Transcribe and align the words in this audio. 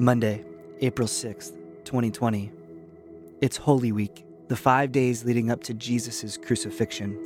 Monday, 0.00 0.44
April 0.80 1.08
6th, 1.08 1.56
2020. 1.84 2.52
It's 3.40 3.56
Holy 3.56 3.90
Week, 3.90 4.24
the 4.46 4.54
five 4.54 4.92
days 4.92 5.24
leading 5.24 5.50
up 5.50 5.64
to 5.64 5.74
Jesus' 5.74 6.36
crucifixion. 6.36 7.18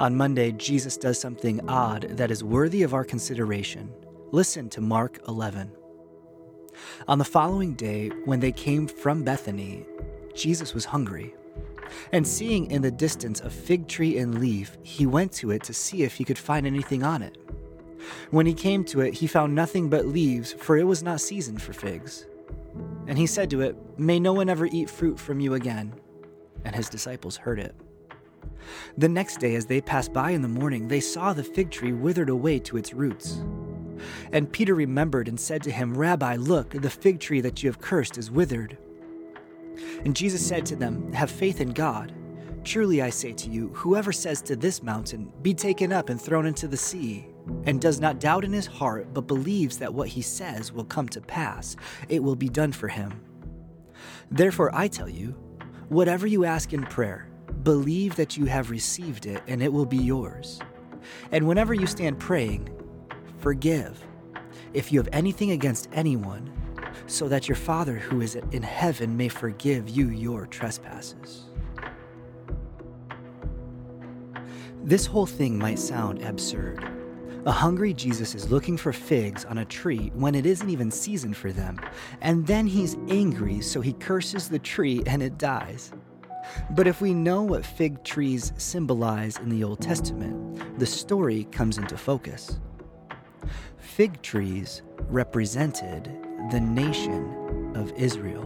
On 0.00 0.16
Monday, 0.16 0.52
Jesus 0.52 0.96
does 0.96 1.20
something 1.20 1.60
odd 1.68 2.04
that 2.16 2.30
is 2.30 2.42
worthy 2.42 2.84
of 2.84 2.94
our 2.94 3.04
consideration. 3.04 3.92
Listen 4.32 4.70
to 4.70 4.80
Mark 4.80 5.20
11. 5.28 5.70
On 7.06 7.18
the 7.18 7.24
following 7.26 7.74
day, 7.74 8.08
when 8.24 8.40
they 8.40 8.50
came 8.50 8.86
from 8.86 9.22
Bethany, 9.22 9.84
Jesus 10.34 10.72
was 10.72 10.86
hungry. 10.86 11.34
And 12.12 12.26
seeing 12.26 12.70
in 12.70 12.80
the 12.80 12.90
distance 12.90 13.40
a 13.40 13.50
fig 13.50 13.88
tree 13.88 14.16
and 14.16 14.40
leaf, 14.40 14.78
he 14.82 15.04
went 15.04 15.32
to 15.32 15.50
it 15.50 15.64
to 15.64 15.74
see 15.74 16.02
if 16.02 16.14
he 16.14 16.24
could 16.24 16.38
find 16.38 16.66
anything 16.66 17.02
on 17.02 17.20
it. 17.20 17.36
When 18.30 18.46
he 18.46 18.54
came 18.54 18.84
to 18.84 19.00
it, 19.00 19.14
he 19.14 19.26
found 19.26 19.54
nothing 19.54 19.88
but 19.88 20.06
leaves, 20.06 20.52
for 20.52 20.76
it 20.76 20.84
was 20.84 21.02
not 21.02 21.20
season 21.20 21.58
for 21.58 21.72
figs. 21.72 22.26
And 23.06 23.18
he 23.18 23.26
said 23.26 23.50
to 23.50 23.62
it, 23.62 23.76
May 23.98 24.20
no 24.20 24.32
one 24.32 24.48
ever 24.48 24.66
eat 24.66 24.90
fruit 24.90 25.18
from 25.18 25.40
you 25.40 25.54
again. 25.54 25.94
And 26.64 26.74
his 26.74 26.88
disciples 26.88 27.36
heard 27.36 27.58
it. 27.58 27.74
The 28.98 29.08
next 29.08 29.40
day, 29.40 29.54
as 29.54 29.66
they 29.66 29.80
passed 29.80 30.12
by 30.12 30.30
in 30.30 30.42
the 30.42 30.48
morning, 30.48 30.88
they 30.88 31.00
saw 31.00 31.32
the 31.32 31.44
fig 31.44 31.70
tree 31.70 31.92
withered 31.92 32.28
away 32.28 32.58
to 32.60 32.76
its 32.76 32.92
roots. 32.92 33.42
And 34.32 34.52
Peter 34.52 34.74
remembered 34.74 35.28
and 35.28 35.40
said 35.40 35.62
to 35.62 35.70
him, 35.70 35.96
Rabbi, 35.96 36.36
look, 36.36 36.70
the 36.70 36.90
fig 36.90 37.20
tree 37.20 37.40
that 37.40 37.62
you 37.62 37.68
have 37.68 37.80
cursed 37.80 38.18
is 38.18 38.30
withered. 38.30 38.76
And 40.04 40.14
Jesus 40.14 40.46
said 40.46 40.66
to 40.66 40.76
them, 40.76 41.12
Have 41.12 41.30
faith 41.30 41.60
in 41.60 41.70
God. 41.70 42.12
Truly 42.64 43.02
I 43.02 43.10
say 43.10 43.32
to 43.32 43.50
you, 43.50 43.68
whoever 43.68 44.12
says 44.12 44.42
to 44.42 44.56
this 44.56 44.82
mountain, 44.82 45.32
Be 45.42 45.54
taken 45.54 45.92
up 45.92 46.08
and 46.10 46.20
thrown 46.20 46.46
into 46.46 46.68
the 46.68 46.76
sea, 46.76 47.26
and 47.64 47.80
does 47.80 48.00
not 48.00 48.20
doubt 48.20 48.44
in 48.44 48.52
his 48.52 48.66
heart, 48.66 49.12
but 49.12 49.22
believes 49.22 49.78
that 49.78 49.92
what 49.92 50.08
he 50.08 50.22
says 50.22 50.72
will 50.72 50.84
come 50.84 51.08
to 51.10 51.20
pass, 51.20 51.76
it 52.08 52.22
will 52.22 52.36
be 52.36 52.48
done 52.48 52.72
for 52.72 52.88
him. 52.88 53.20
Therefore, 54.30 54.70
I 54.74 54.88
tell 54.88 55.08
you, 55.08 55.30
whatever 55.88 56.26
you 56.26 56.44
ask 56.44 56.72
in 56.72 56.84
prayer, 56.84 57.28
believe 57.62 58.16
that 58.16 58.36
you 58.36 58.46
have 58.46 58.70
received 58.70 59.26
it, 59.26 59.42
and 59.46 59.62
it 59.62 59.72
will 59.72 59.86
be 59.86 59.96
yours. 59.96 60.60
And 61.32 61.46
whenever 61.46 61.74
you 61.74 61.86
stand 61.86 62.18
praying, 62.18 62.68
forgive 63.38 64.04
if 64.74 64.92
you 64.92 64.98
have 65.00 65.08
anything 65.12 65.52
against 65.52 65.88
anyone, 65.92 66.52
so 67.06 67.28
that 67.28 67.48
your 67.48 67.56
Father 67.56 67.96
who 67.96 68.20
is 68.20 68.34
in 68.34 68.62
heaven 68.62 69.16
may 69.16 69.28
forgive 69.28 69.88
you 69.88 70.10
your 70.10 70.46
trespasses. 70.46 71.44
This 74.82 75.06
whole 75.06 75.26
thing 75.26 75.58
might 75.58 75.78
sound 75.78 76.22
absurd. 76.22 76.97
A 77.46 77.52
hungry 77.52 77.94
Jesus 77.94 78.34
is 78.34 78.50
looking 78.50 78.76
for 78.76 78.92
figs 78.92 79.44
on 79.44 79.58
a 79.58 79.64
tree 79.64 80.10
when 80.14 80.34
it 80.34 80.44
isn't 80.44 80.68
even 80.68 80.90
season 80.90 81.32
for 81.32 81.52
them, 81.52 81.80
and 82.20 82.46
then 82.46 82.66
he's 82.66 82.96
angry, 83.08 83.60
so 83.60 83.80
he 83.80 83.92
curses 83.94 84.48
the 84.48 84.58
tree 84.58 85.02
and 85.06 85.22
it 85.22 85.38
dies. 85.38 85.92
But 86.70 86.86
if 86.86 87.00
we 87.00 87.14
know 87.14 87.42
what 87.42 87.64
fig 87.64 88.02
trees 88.04 88.52
symbolize 88.56 89.38
in 89.38 89.48
the 89.48 89.62
Old 89.62 89.80
Testament, 89.80 90.78
the 90.78 90.86
story 90.86 91.44
comes 91.52 91.78
into 91.78 91.96
focus. 91.96 92.58
Fig 93.78 94.20
trees 94.20 94.82
represented 95.08 96.04
the 96.50 96.60
nation 96.60 97.72
of 97.76 97.92
Israel, 97.92 98.44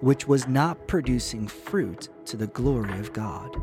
which 0.00 0.28
was 0.28 0.46
not 0.46 0.86
producing 0.86 1.48
fruit 1.48 2.08
to 2.26 2.36
the 2.36 2.48
glory 2.48 2.98
of 2.98 3.12
God. 3.12 3.56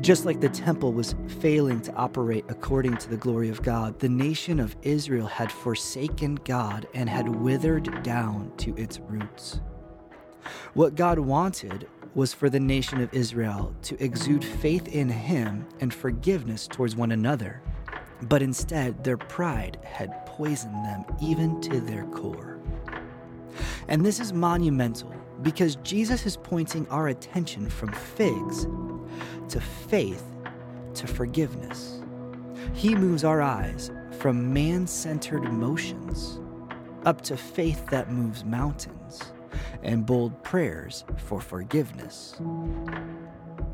Just 0.00 0.24
like 0.24 0.40
the 0.40 0.48
temple 0.48 0.92
was 0.92 1.16
failing 1.40 1.80
to 1.80 1.92
operate 1.94 2.44
according 2.48 2.96
to 2.98 3.10
the 3.10 3.16
glory 3.16 3.48
of 3.48 3.62
God, 3.62 3.98
the 3.98 4.08
nation 4.08 4.60
of 4.60 4.76
Israel 4.82 5.26
had 5.26 5.50
forsaken 5.50 6.36
God 6.44 6.86
and 6.94 7.08
had 7.08 7.28
withered 7.28 8.02
down 8.04 8.52
to 8.58 8.76
its 8.76 9.00
roots. 9.00 9.60
What 10.74 10.94
God 10.94 11.18
wanted 11.18 11.88
was 12.14 12.32
for 12.32 12.48
the 12.48 12.60
nation 12.60 13.00
of 13.00 13.12
Israel 13.12 13.74
to 13.82 14.02
exude 14.02 14.44
faith 14.44 14.86
in 14.86 15.08
Him 15.08 15.66
and 15.80 15.92
forgiveness 15.92 16.68
towards 16.68 16.94
one 16.94 17.10
another, 17.10 17.60
but 18.22 18.40
instead 18.40 19.02
their 19.02 19.16
pride 19.18 19.80
had 19.82 20.24
poisoned 20.26 20.84
them 20.84 21.04
even 21.20 21.60
to 21.62 21.80
their 21.80 22.04
core. 22.04 22.60
And 23.88 24.06
this 24.06 24.20
is 24.20 24.32
monumental 24.32 25.12
because 25.42 25.74
Jesus 25.76 26.24
is 26.24 26.36
pointing 26.36 26.88
our 26.88 27.08
attention 27.08 27.68
from 27.68 27.92
figs 27.92 28.66
to 29.48 29.60
faith 29.60 30.24
to 30.94 31.06
forgiveness. 31.06 32.02
He 32.74 32.94
moves 32.94 33.24
our 33.24 33.40
eyes 33.40 33.90
from 34.18 34.52
man 34.52 34.86
centered 34.86 35.44
motions 35.52 36.40
up 37.04 37.20
to 37.22 37.36
faith 37.36 37.86
that 37.86 38.12
moves 38.12 38.44
mountains 38.44 39.32
and 39.82 40.04
bold 40.04 40.42
prayers 40.42 41.04
for 41.16 41.40
forgiveness. 41.40 42.40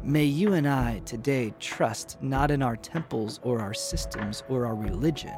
May 0.03 0.25
you 0.25 0.53
and 0.53 0.69
I 0.69 1.01
today 1.07 1.55
trust 1.59 2.23
not 2.23 2.51
in 2.51 2.63
our 2.63 2.77
temples 2.77 3.41
or 3.43 3.61
our 3.61 3.73
systems 3.73 4.43
or 4.49 4.67
our 4.67 4.75
religion, 4.75 5.35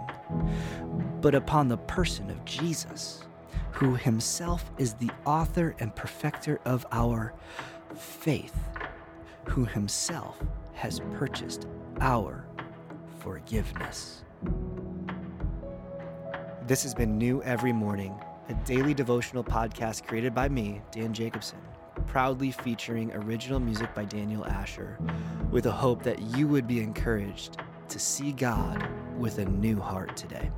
but 1.20 1.34
upon 1.34 1.68
the 1.68 1.78
person 1.78 2.28
of 2.30 2.44
Jesus, 2.44 3.22
who 3.70 3.94
himself 3.94 4.70
is 4.76 4.94
the 4.94 5.10
author 5.24 5.76
and 5.78 5.94
perfecter 5.94 6.60
of 6.64 6.84
our 6.90 7.32
faith 7.94 8.56
who 9.46 9.64
himself 9.64 10.42
has 10.74 11.00
purchased 11.14 11.66
our 12.00 12.46
forgiveness. 13.20 14.24
This 16.66 16.82
has 16.82 16.94
been 16.94 17.16
New 17.16 17.42
Every 17.42 17.72
Morning, 17.72 18.14
a 18.48 18.54
daily 18.66 18.92
devotional 18.92 19.44
podcast 19.44 20.06
created 20.06 20.34
by 20.34 20.48
me, 20.48 20.82
Dan 20.90 21.14
Jacobson, 21.14 21.58
proudly 22.06 22.50
featuring 22.50 23.12
original 23.12 23.60
music 23.60 23.94
by 23.94 24.04
Daniel 24.04 24.44
Asher, 24.44 24.98
with 25.50 25.66
a 25.66 25.72
hope 25.72 26.02
that 26.02 26.20
you 26.20 26.48
would 26.48 26.66
be 26.66 26.80
encouraged 26.80 27.58
to 27.88 27.98
see 27.98 28.32
God 28.32 28.86
with 29.16 29.38
a 29.38 29.44
new 29.44 29.80
heart 29.80 30.16
today. 30.16 30.50